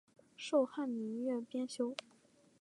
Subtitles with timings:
[0.35, 1.93] 授翰林院编修。